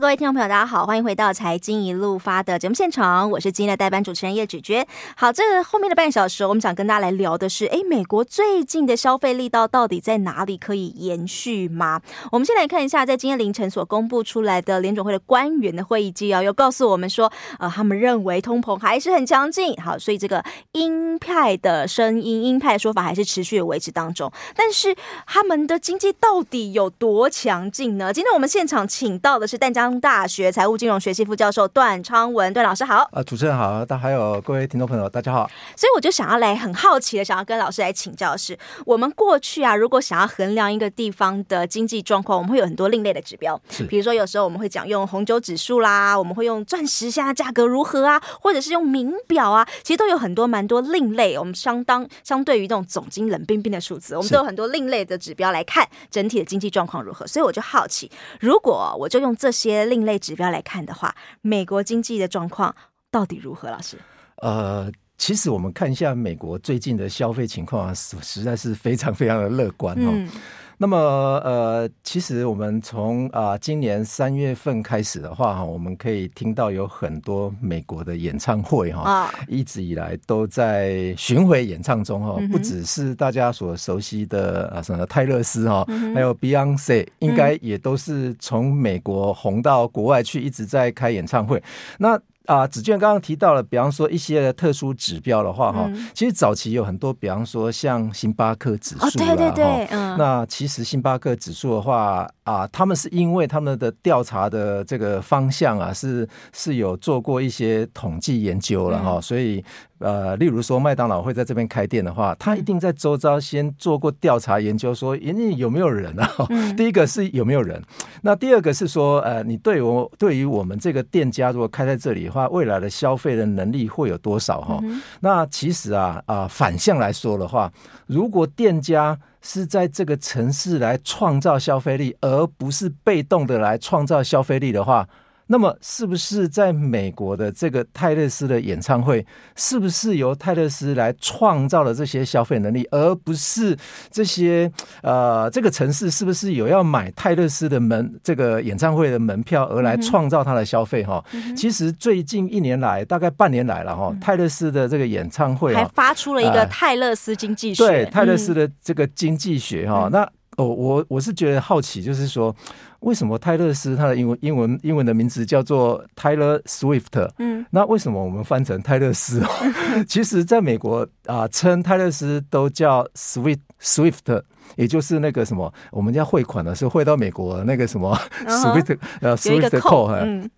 [0.00, 4.86] 各位听众朋友，大家好，欢迎回到财经一路发的节目现场，我是今天的代班主持人叶芷娟。
[5.14, 10.56] 好，这后面的半小时，我们想跟大家来聊的是，哎，美国最近的消费力道到底在哪里？
[10.56, 12.00] 可以延续吗？
[12.30, 19.76] 我们先来看一下，在今天凌晨所公布出来的联准会的官员的会议纪要，又告诉我们说，呃，他们认为通膨还是很强劲。
[19.76, 24.32] 好，所以这个鹰派的声音，鹰派的说法还是持续维持当中。
[24.56, 24.96] 但是
[25.26, 28.10] 他们的经济到底有多强劲呢？
[28.10, 29.81] 今天我们现场请到的是淡江。
[29.82, 33.08] 大学财务金融学系副教授段昌文，段老师好。
[33.12, 35.50] 呃，主持人好，大还有各位听众朋友，大家好。
[35.76, 38.56] 所以我就想要来很好奇的，想要跟老师来请教的是，
[38.86, 51.36] 我们过去啊，如果想要衡量一个地方的经济状况，我们会有很多另类的指标，是，比如说有时候我们会讲用红酒指数啦，我们会用钻石现在价格如何啊，或者是用名表啊，其实都有很多蛮多另类。
[51.36, 57.26] 我们相当相对于这种总经冷冰冰的数字，我们都有很多另类的指标来看整体的经济状况如何。
[57.26, 59.71] 所以我就好奇，如果我就用这些。
[59.86, 62.74] 另类指标来看的话，美国经济的状况
[63.10, 63.70] 到底如何？
[63.70, 63.96] 老师，
[64.36, 70.10] 呃，其实我们看一下美国最近的消费情况啊，实在是非常非常的乐观哦。
[70.12, 70.28] 嗯
[70.78, 70.96] 那么，
[71.44, 91.62] 呃，其实我们从啊、呃、今年三月份开始的话，哈，我们可以听到有很多美国的演唱会，哈，一直以来都在巡回演唱中，哈，不只是大家所熟悉的啊什么泰勒斯，哈，还有 Beyonce，应该也都是从美国红到国外去，一直在开演唱会。
[91.98, 109.64] 那啊，子娟刚刚提到了，比方说一些特殊指标的话，哈、嗯，其实早期有很多，比方说像星巴克指数，对对对，嗯，那其实星巴克指数的话，啊，他们是因为他们的调查的这个方向啊，是是有做过一些统计研究了哈，嗯、所以。
[110.02, 116.28] 呃，例如说麦当劳会在这边开店的话，他一定在周遭先做过调查研究，说人家有没有人啊？
[116.50, 117.80] 嗯、 第一个是有没有人，
[118.22, 124.60] 那第二个是说，呃，你对我对于我们这个店家如果开在这里的话，未来的消费的能力会有多少？
[124.60, 127.72] 哈、嗯，那其实啊啊、呃，反向来说的话，
[128.06, 135.08] 如果店家是在这个城市来创造消费力，而不是被动的来创造消费力的话。
[135.52, 139.24] 那么，是不是在美国的这个泰勒斯的演唱会，
[139.54, 143.76] 是不是由泰勒斯来创造了这些消费能力，而不是
[144.10, 151.04] 这些呃，这个城市是不是有要买泰勒斯的门这个演唱会的门票而来创造它的消费？
[151.04, 160.26] 哈、嗯，其实最近一年来，大概半年来了哈，嗯、泰勒斯的这个演唱会还发出了一个泰勒斯经济学，呃、对泰勒斯的这个经济学哈，嗯、那。
[160.56, 162.54] 哦，我我是觉得好奇，就是说，
[163.00, 167.30] 为什么泰勒斯他的英文英文英文的名字叫做 Taylor Swift？
[167.38, 169.42] 嗯，那为什么我们翻成泰勒斯？
[170.06, 174.42] 其实，在美国啊，称泰勒斯都叫 Swift Swift，
[174.76, 178.14] 也就是那个什么，我们家汇款的是汇到美国那个什么
[178.46, 180.20] Swift 呃 Swift code。
[180.22, 180.50] 嗯，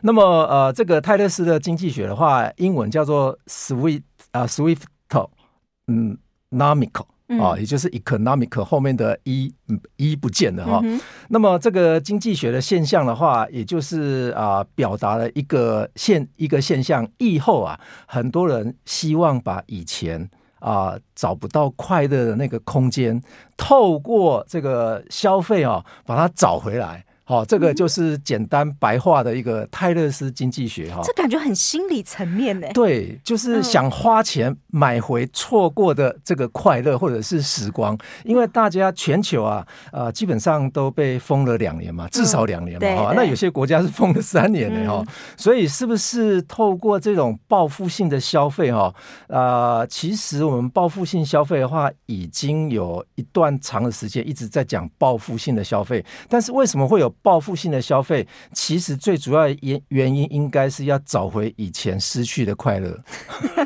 [0.00, 4.82] 那么呃，这个泰勒斯的经济学的话，英文叫做 Swift 啊 Swift，
[5.86, 6.18] 嗯
[6.50, 7.06] ，nomical。
[7.40, 10.80] 啊，也就是 economic 后面的 e 嗯 e 不见了哈。
[10.82, 17.06] 嗯、那么这个经济学的现象的话，也就是啊，表达了一个现一个现象。
[17.18, 20.28] 疫后啊，很多人希望把以前
[20.58, 23.22] 啊找不到快乐的那个空间，
[23.56, 27.04] 透过这个消费啊，把它找回来。
[27.26, 32.66] 哦，这个就是简单白话的一个泰勒斯经济学哈，这感觉很心理层面呢。
[32.74, 43.12] 对，就是想花钱买回错过的这个快乐或者是时光，因为大家全球啊，呃，基本上都被封了两年嘛，至少两年嘛哈。
[43.14, 45.02] 那有些国家是封了三年的哈，
[45.36, 48.92] 所以是不是透过这种报复性的消费哈？
[49.28, 57.11] 呃，其实我们报复性消费的话，已经有一段长的时间一直在讲报复性的消费，但是为什么会有？
[57.20, 62.98] 报复性的消费，其实最主要原原因应该是要找回以前失去的快乐。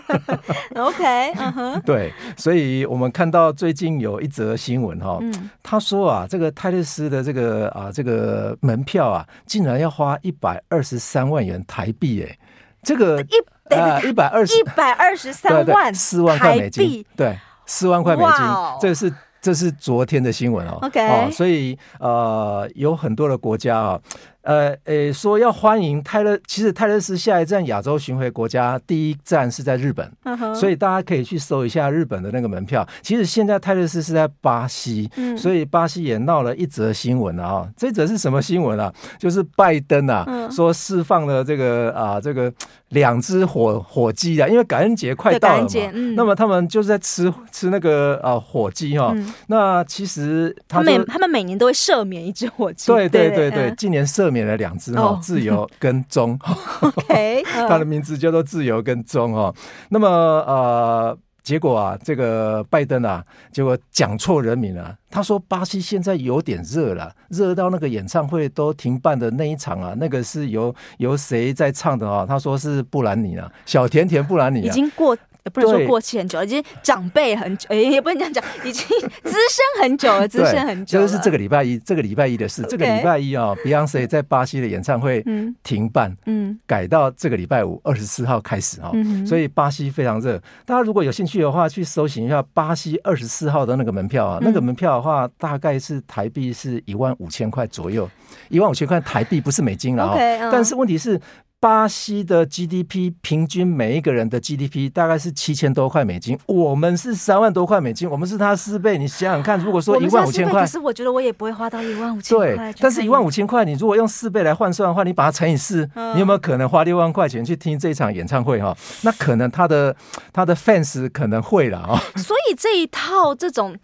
[0.74, 12.38] OK，嗯哼， 对，所以我们看到最近有一则新闻哈，嗯、他说啊，这个泰勒斯的这个啊这个门票啊，竟然要花一百二十三万元台币，哎，
[12.82, 18.32] 这个一啊一百二十一百二十三万四万块美金，对，四万块美金
[18.80, 19.12] 这是。
[19.40, 24.00] 这是昨天的新闻哦，OK，哦，所以呃，有很多的国家啊。
[24.46, 30.54] 呃，诶，说要欢迎泰勒，其实泰勒斯下一站亚洲巡回国家第一站是在日本，uh huh.
[30.54, 32.86] 所以大家可以去搜一下日本的那个门票。
[33.02, 37.68] 其实现在泰勒斯是在巴西，嗯、所以巴西也闹了一则新闻啊、哦。
[37.76, 38.94] 这则是什么新闻啊？
[39.18, 42.52] 就是拜登啊，嗯、说释放了这个啊，这个
[42.90, 49.12] 两只火火鸡啊，因为感恩节快到了嘛，嗯、那么他们就是在吃吃那个啊火鸡哈、
[49.48, 54.35] 那其实他们他们每年都会赦免一只火鸡，对对对对，今年赦免。
[54.36, 56.38] 面的两只哈，自由跟中。
[56.82, 59.54] OK， 他的名字叫做自由跟中哦。
[59.88, 61.18] 那么呃。
[61.46, 64.96] 结果啊，这个拜登啊，结果讲错人名了。
[65.08, 72.26] 他说巴西现在有点热了，热到那个演唱会都停办的那一场啊，那个是由由谁在唱的啊？
[72.26, 75.16] 他说是布兰妮啊，小甜甜布兰妮啊，已经过。
[75.46, 78.84] 也不能说过期很久，已经长辈很久，也不能这样讲，已经
[79.22, 81.06] 资深很久了， 资深很久了。
[81.06, 82.62] 就是这个礼拜一，这个礼拜一的事。
[82.68, 85.24] 这个礼拜一啊，Beyonce 在巴西的演唱会
[85.62, 90.36] 停办，嗯，改到这个礼拜五二十四号开始啊，嗯，所以巴西非常热。
[90.64, 98.10] 大家如果有兴趣的话，去搜寻一下巴西二十四号的那个门票啊，那个门票的话，大概是台币是一万五千块左右，
[98.48, 100.50] 一万五千块台币不是美金了啊。
[100.50, 101.20] 但是问题是。
[101.66, 108.96] 巴西的 GDP 平均每一个人的 GDP 大概是七千多块美金，我们是三万多块美金，我们是他四倍。
[108.96, 112.54] 你想想看，如果说一万五千块，可是我觉得我也不会花到一万五千块。
[112.54, 118.62] 对，但是一万五千块，你如果用四倍来换算的话，你把它乘以四，你有没有可能花六万块钱去听这场演唱会？
[118.62, 118.72] 哈，
[119.02, 119.96] 那可能他的
[120.32, 122.00] 他的 fans 可能会了啊。
[122.14, 123.76] 所以这一套这种。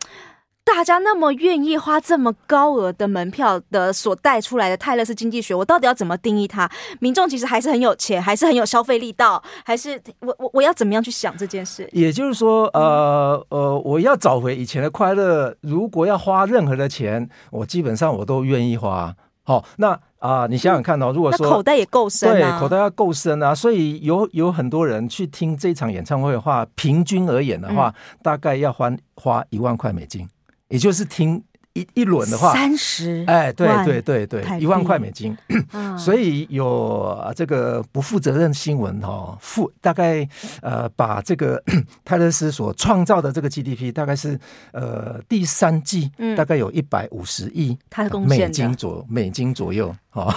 [0.64, 6.70] 大家那么愿意花这么高额的门票的所带出来的泰勒斯经济学，我到底要怎么定义它？
[7.00, 11.88] 民众其实还是很有钱，还是很有消费力道，还是我我我要怎么样去想这件事？
[11.92, 19.14] 也就是说，呃呃，我要找回以前的快乐，如果要花任何的钱，我基本上我都愿意花。
[19.44, 30.28] 好，那啊、呃，你想想看哦，如果说口袋也够深、啊，对，口袋要够深啊，所以有有很多人去听这场演唱会的话，平均而言的话，嗯、大概要花花一万块美金。
[30.72, 31.42] 也就是听
[31.74, 35.36] 一一轮的话，三十，哎，对对对对，一万块美金，
[35.98, 40.28] 所以有这个不负责任新闻哦，负大概
[40.60, 41.62] 呃把这个
[42.04, 44.38] 泰勒斯所创造的这个 GDP 大概是
[44.72, 47.78] 呃第三季大概有一百五十亿
[48.26, 49.94] 美金左美金左右。
[50.14, 50.30] 好，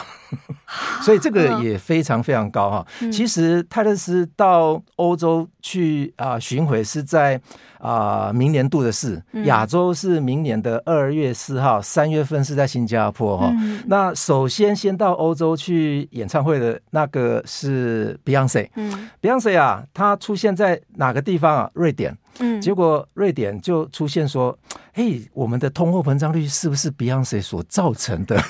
[1.03, 2.87] 所以这个也非常非常高哈。
[3.11, 7.39] 其实泰勒斯到欧洲去啊巡回是在
[7.79, 13.53] 啊明年度的事，亚洲是明年的二月四号，三月份是在新加坡哈。
[13.87, 21.69] 那首先先到欧洲去演唱会的那个是 Beyonce，嗯，Beyonce 啊，他出现在哪个地方啊？
[21.73, 24.57] 瑞典，嗯，结果瑞典就出现说，
[24.93, 28.41] 嘿，我们的通货膨胀率是不是 Beyonce 所造成的？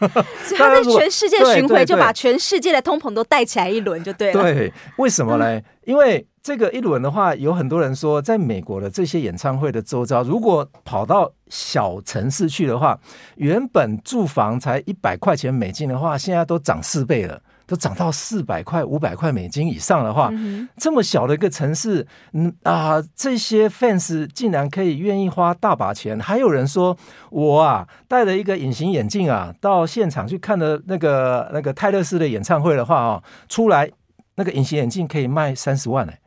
[0.44, 4.42] 所以他在全世界巡回，就把全世界的通膨都带起来一轮，就对了。
[4.42, 5.60] 对，为什么呢？
[5.84, 12.98] 因为这个一轮的话，有很多人说，在美国的这些演唱会的周遭，如果跑到小城市去的话，
[13.36, 17.40] 原本住房才一百块钱美金的话，现在都涨四倍了。
[17.68, 26.18] 都涨到四百块、五百块美金以上的话，嗯、这么小的一个城市，嗯啊，这些 fans 竟然可以愿意花大把钱。
[26.18, 26.96] 还有人说，
[27.30, 33.90] 我啊戴了一个隐形眼镜啊，到现场去看的那个那个泰勒斯的演唱会的话啊，出来
[34.36, 36.18] 那个隐形眼镜可以卖三十万呢、欸。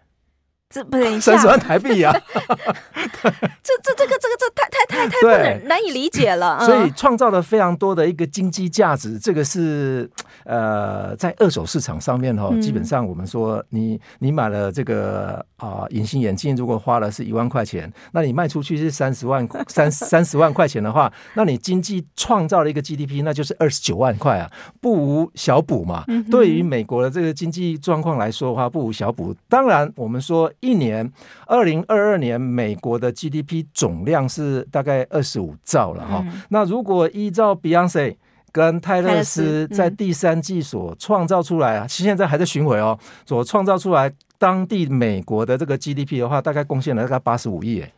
[0.71, 2.15] 这不等一下，三十万台币啊！
[3.62, 6.59] 这这这个这个这太太太太不能难以理解了。
[6.65, 10.09] 所以创造了非常多的一个经济价值，这个是
[10.45, 26.06] 呃，在二手市场上面哈，基本上我们说你你买了这个啊隐形眼镜，如果花了是一万块钱，那你卖出去是三十万三三十万块钱的话， 那你经济创造了一个 GDP，那就是二十九万块啊，不无小补嘛。
[26.31, 29.36] 对于美国的这个经济状况来说的话，不无小补。
[29.50, 30.50] 当然，我们说。
[30.62, 31.12] 一年，
[31.46, 36.24] 二零二二年，美国的 GDP 总量是大概二十五兆了哈。
[36.25, 38.15] 嗯、那如果依照 Beyonce
[38.51, 47.91] 跟泰勒斯在第三季所创造出来啊，嗯、现在还在巡回哦，所创造出来当地美国的这个 GDP 的话，大概贡献了大概八十五亿诶。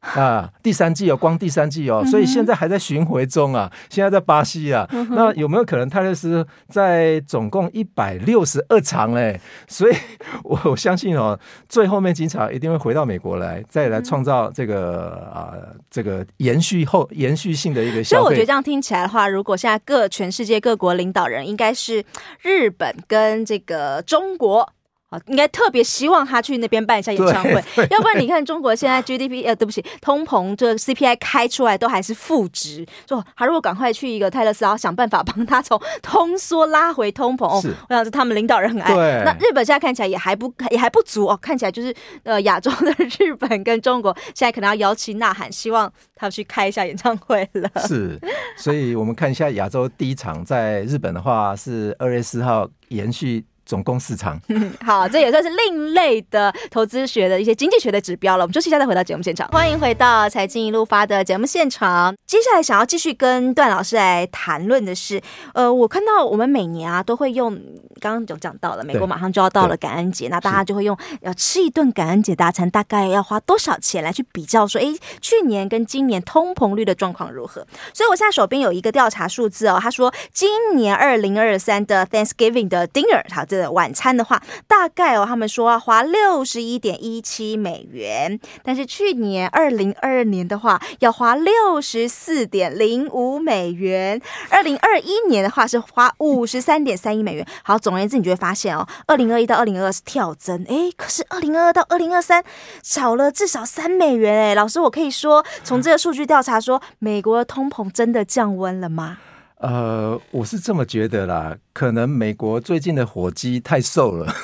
[0.00, 3.70] 啊，第三季哦，光第三季哦，所以现在还在巡回中啊。
[3.90, 9.38] 现在在巴西啊，那有没有可能泰勒斯在总共一百六十二场嘞？
[9.68, 9.94] 所以
[10.42, 11.38] 我 我相信哦，
[11.68, 15.52] 最后面几场一定会回到美国来，再来创造这个啊
[15.90, 18.02] 这个延续后延续性的一个。
[18.02, 22.02] 所以我觉得这样听起来的话，如果现在各全世界各国领导人应该是
[22.40, 24.66] 日本跟这个中国。
[25.10, 27.52] 啊，应该特别希望他去那边办一下演唱会，
[27.90, 38.94] 要不然你看中国现在 GDP 呃，对不起，通膨这 CPI 开出来都还是负值，说他如果赶快去一个泰勒斯，然后想办法帮他从通缩拉回通膨，是我想是他们领导人很爱。
[38.94, 47.68] 对那日本现在看起来也还不也还不足哦，看起来就是呃亚洲的日本跟中国现在可能要摇旗呐喊，希望他去开一下演唱会了。
[47.88, 48.16] 是，
[48.56, 53.44] 所以我们看一下亚洲第一场在日本的话是二月四号延续。
[53.70, 54.36] 总共四场。
[54.48, 58.42] 嗯， 好，这也算是另类的投资学的一些经济学的指标了。
[58.42, 59.46] 我们休息一下再回到节目现场。
[59.50, 62.12] 欢迎回到财经一路发的节目现场。
[62.26, 65.22] 接下来想要继续跟段老师来谈论的是，
[65.54, 67.54] 呃，我看到我们每年啊都会用，
[68.00, 77.64] 刚刚有讲到了，美国马上就要到了感恩节，那大家就会用要吃一顿感恩节大餐，大概要花多少钱来去比较说，哎，去年跟今年通膨率的状况如何？
[77.94, 97.46] 所以我现在手边有一个调查数字哦，他说今年二零二三的 Thanksgiving 的 dinner，好，这晚餐的话，大概哦，他们说要花六十一点一七美元，但是去年二零二二年的话要花六十四点零五美元，二零二一年的话是花五十三点三一美元。
[97.62, 102.44] 好，总而言之，你就会发现哦，二零二一到二零二二是跳增，哎，可是二零二二到二零二三
[102.82, 109.18] 少了至少三美元，哎，老师，我可以说从这个数据调查说，美国的通膨真的降温了吗？
[109.60, 114.34] 呃，我是这么觉得啦，可能美国最近的火鸡太瘦了，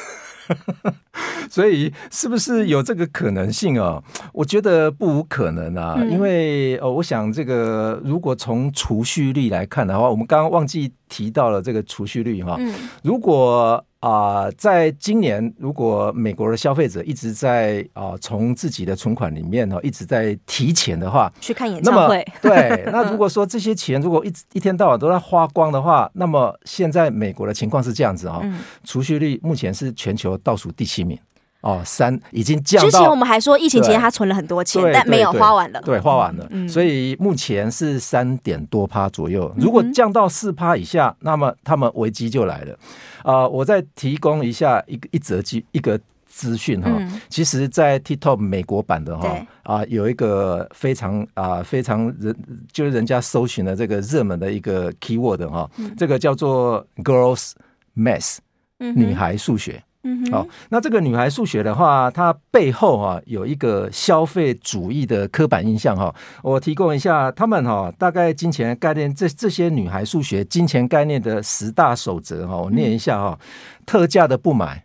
[1.50, 4.02] 所以是不是有这个可能性啊？
[4.32, 13.84] 我觉得不无可能啊，嗯、因为呃，我想这个如果从储蓄率来看的话，我们刚刚忘记提到了这个储蓄率哈，嗯、如果。
[13.98, 31.18] 啊、呃，在今年，如果美国的消费者一直在啊、呃，从自己的存款里面哈，一直在提钱的话，去看演唱会，对， 那如果说这些钱如果一一天到晚都在花光的话，那么现在美国的情况是这样子哈，嗯、储蓄率目前是全球倒数第七名。
[31.62, 32.88] 哦，三已经降到。
[32.88, 35.80] 之前我们还说疫情期间他存了很多钱，但没有花完了。
[35.82, 36.46] 对，花完了。
[36.50, 39.52] 嗯，所以目前是三点多趴左右。
[39.56, 42.78] 如果降到四趴以下，那么他们危机就来了。
[43.24, 46.88] 啊，我再提供一下一个一则机一个资讯哈。
[47.28, 52.36] 其实，在 TikTok 美国版的哈啊，有一个非常啊非常人
[52.72, 57.52] 就是人家搜寻的这个热门的一个 keyword 哈，这个叫做 Girls
[57.96, 58.36] Math，
[58.78, 59.82] 女孩数学。
[60.30, 66.14] 好、哦，那这个女孩数学的话，它背后啊有一个消费主义的刻板印象哈。
[66.42, 73.38] 我提供一下，他们哈大概金钱概念，这这些女孩数学金钱概念的十大守则哈，我念一下哈。
[73.84, 74.84] 特价的不买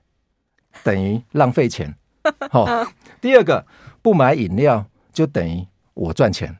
[0.83, 1.95] 等于浪费钱。
[2.51, 2.67] 好，
[3.19, 3.65] 第二个
[4.01, 6.57] 不买饮料就等于我赚钱。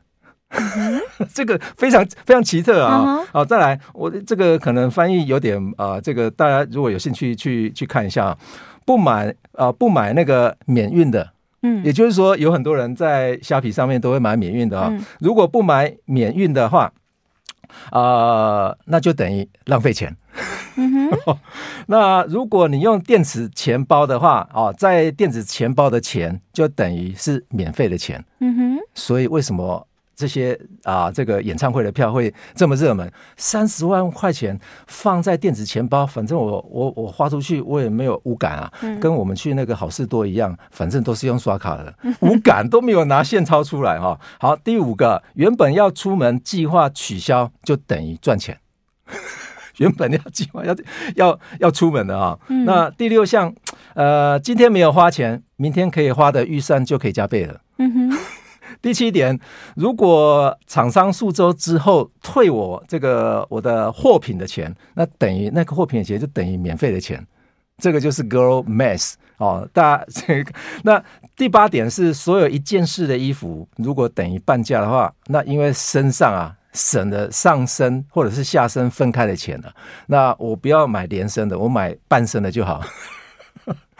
[1.32, 3.24] 这个非常非常奇特啊！
[3.32, 8.36] 好，再来，我这个可能翻译有点啊、呃，这个大家如果有兴趣去去看一下，
[8.84, 11.30] 不买啊、呃，不买那个免运的，
[11.62, 14.92] 嗯，也就是说有很多人在虾皮上面都会买免运的啊。
[15.20, 16.92] 如果不买免运的话，
[17.90, 20.16] 啊、呃，那就等于浪费钱。
[20.76, 21.38] 嗯哼，
[21.86, 28.24] 那如果你用电子钱包的话，哦，在电子钱包的钱就等于是免费的钱。
[28.40, 29.86] 嗯哼，所以为什么？
[30.14, 44.20] 这些啊，这个演唱会的票会这么热门，三十万块钱放在电子钱包，反正我我我花出去我也没有无感啊，嗯、跟我们去那个好事多一样，反正都是用刷卡的，无感都没有拿现钞出来哈、哦。
[44.38, 48.58] 好，第五个，原本要出门计划取消就等于赚钱，
[49.78, 50.76] 原本要计划要
[51.16, 52.40] 要要出门的啊、哦。
[52.48, 53.52] 嗯、那第六项，
[53.94, 57.60] 呃，今天没有花钱，明天可以花的预算就可以加倍了。
[57.78, 58.18] 嗯哼。
[58.80, 59.38] 第七点，
[59.76, 67.24] 如果厂商数周之后退我这个我的货品的钱，那等于那个货品的钱就等于免费的钱，
[67.78, 69.68] 这个就是 girl math 哦。
[69.72, 70.52] 大家这个
[70.84, 71.02] 那
[71.36, 79.72] 第八点是，所有一件式的衣服如果等于半价的话，那因为身上啊省了上身或者是下身分开的钱了，
[80.06, 82.82] 那我不要买连身的，我买半身的就好。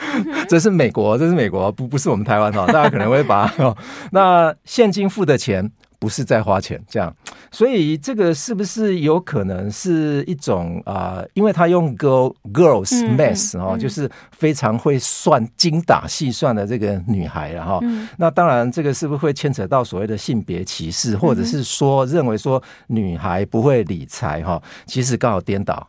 [0.49, 2.67] 这是美国，这是美国，不不是我们台湾哈。
[2.67, 3.53] 大家可能会把
[4.13, 7.15] 那现金付的钱不是在花钱，这样，
[7.53, 11.29] 所以这个是不是有可能是一种啊、呃？
[11.35, 17.81] 因为他用 girl girls math 哦，就是非常会算精打细算的这个女孩了哈。
[18.19, 24.61] 那当然，这个是不是会牵扯到所谓的性别歧视，或者是说认为说女孩不会理财哈？
[24.87, 25.89] 其实刚好颠倒。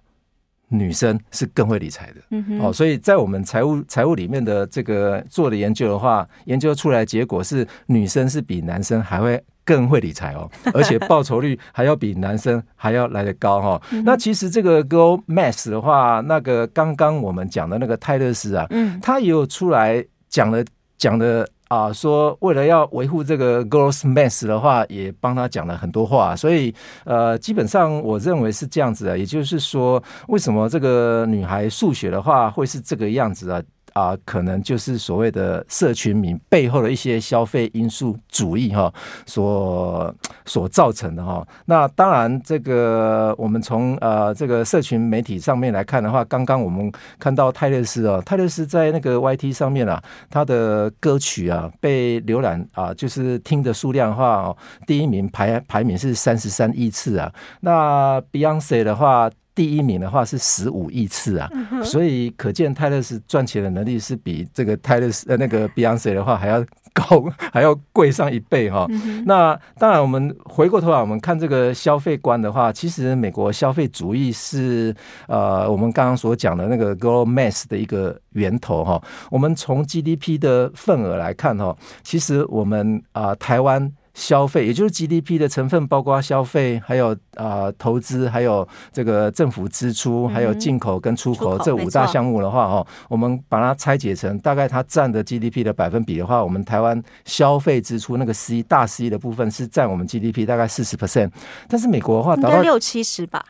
[0.74, 13.82] 女生是更会理财的，嗯，哦，所以在我们财务财务里面的这个做的研究的话，研究出来结果是女生是比男生还会更会理财哦， 而且报酬率还要比男生还要来得高哈。
[13.92, 20.66] 嗯、哼那其实这个 Girl Math 的话，那个刚刚我们讲的那个泰勒斯啊，嗯，他也有出来讲了
[20.98, 21.48] 讲的。
[21.74, 26.72] 啊，说为了要维护这个 girls math 的话，也帮他讲了很多话，所以
[27.04, 33.60] 呃，基本上我认为是这样子的，也就是说，为什么这个女孩数学的话会是这个样子啊？
[33.94, 38.94] 啊，可能就是所谓的社群名背后的一些消费因素主义哈，
[39.26, 40.14] 所
[40.46, 41.48] 所造成的哈。
[41.66, 54.58] 那当然，这个我们从呃这个社群媒体上面来看的话，刚刚我们看到泰勒斯啊，泰勒斯在那个 YT 上面啊，他的歌曲啊被浏览啊，就是听的数量的话哦，
[54.88, 57.32] 第一名排排名是三十三亿次啊。
[57.62, 59.30] 那 Beyonce 的话。
[59.56, 61.50] 第一名的话是十五亿次啊，
[61.84, 68.88] 所以可见泰勒斯赚钱的能力是比这个泰勒斯呃那个 Beyonce 的话还要高， 还要贵上一倍哈。
[69.26, 74.96] 那当然，我们回过头来我们看这个消费观的话，其实美国消费主义是
[75.28, 79.02] 呃我们刚刚所讲的那个 Global Mass 的一个源头哈。
[79.30, 83.92] 我们从 GDP 的份额来看哈，其实我们啊台湾。
[84.14, 101.32] 消费，也就是 GDP 的成分，包括消费，还有啊、呃、投资，还有这个政府支出，还有进口跟出口这五大项目的话，哦，我们把它拆解成大概它占的 GDP 的百分比的话，我们台湾消费支出那个 C 大 C 的部分是占我们 GDP 大概四十 percent，
[101.68, 103.44] 但是美国的话达到六七十吧，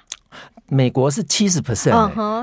[0.68, 1.92] 美国是七十 percent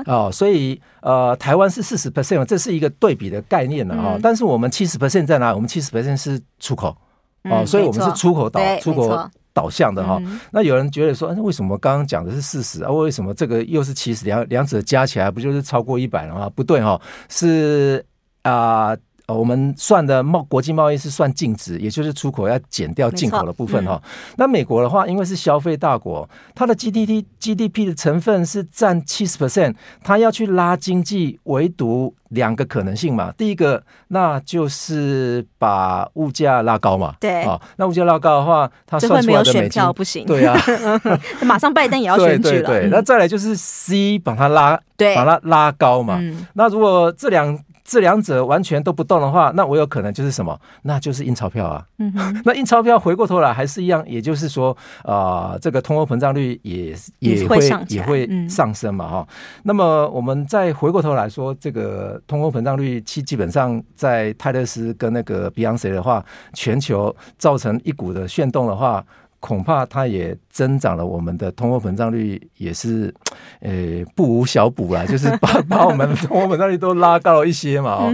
[0.05, 5.55] 哦，所以呃台湾是四十 percent，这是一个对比的概念了哈，但是我们七十 percent 在哪？
[5.55, 6.95] 我们七十 percent 是出口。
[7.43, 10.17] 哦，所以我们是出口导出口导向的哈。
[10.21, 12.91] 嗯、那有人觉得说，为什么刚刚讲的是四十啊？
[12.91, 14.25] 为什么这个又是七十？
[14.25, 16.49] 两两者加起来不就是超过一百了吗？
[16.55, 18.05] 不对哈，是
[18.43, 18.89] 啊。
[18.89, 24.01] 呃我们算的贸国际贸易是算净值，也就是出口要减掉进口的部分哈。
[24.03, 33.31] 嗯、那美国的话，因为是消费大国，它的 GDP GDP 的成分是占七十 percent，它要去拉经济，唯独两个可能性嘛。
[33.37, 37.15] 第一个，那就是把物价拉高嘛。
[37.19, 40.25] 对啊，那物价拉高的话，它算出来的美金不行。
[40.25, 40.57] 对啊，
[41.43, 42.61] 马上拜登也要选举了。
[42.61, 46.17] 对对对，那再来就是 C 把它拉，对，把它拉高嘛。
[46.19, 47.57] 嗯、那如果这两
[47.91, 50.57] 这两者完全都不动的话，那我有可能就是什么？
[50.83, 51.85] 那就是印钞票啊。
[51.97, 52.13] 嗯，
[52.45, 54.71] 那印钞票回过头来还是一样，也就是说，
[55.03, 59.35] 啊、呃，这个通货膨胀率也也会也会上升嘛，哈、嗯。
[59.63, 69.03] 那么我们再回过头来说，这个通货膨胀率其基本上在泰勒斯跟那个 Beyonce 的话，全球造成一股的炫动的话。
[69.41, 73.13] 恐怕它也增长了，我们的通货膨胀率也是，
[73.59, 78.13] 呃，不无小补啦，就是把 把我们通货膨胀率都拉高了一些嘛，哦。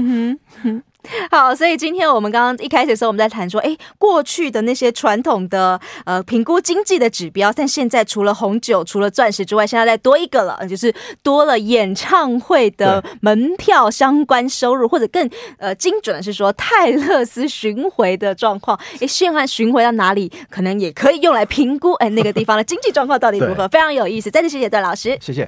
[1.32, 18.78] 好，所以今天我们刚刚一开始的时候，我们在谈说，哎，过去的那些传统的呃评估经济的指标，但现在除了红酒、除了钻石之外，现在再多一个了，就是多了演唱会的门票相关收入，或者更呃精准的是说泰勒斯巡回的状况。
[19.00, 24.30] 哎，现在巡回到哪里，可能也可以用来评估哎那个地方的经济状况到底如何，非常有意思。
[24.30, 25.46] 再次谢谢段老师，谢谢。